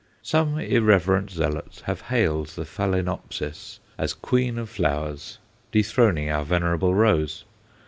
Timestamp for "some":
0.23-0.57